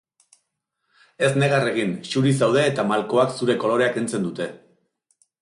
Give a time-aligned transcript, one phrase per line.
[1.27, 4.51] Ez negar egin, xuri zaude eta malkoak zure kolorea kentzen dute.